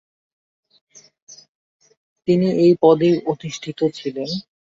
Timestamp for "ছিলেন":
3.97-4.29